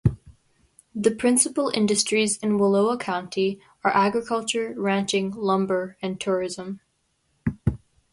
The 0.95 1.11
principal 1.11 1.69
industries 1.75 2.37
in 2.39 2.57
Wallowa 2.57 2.99
County 2.99 3.61
are 3.83 3.95
agriculture, 3.95 4.73
ranching, 4.75 5.29
lumber, 5.29 5.95
and 6.01 6.19
tourism. 6.19 6.79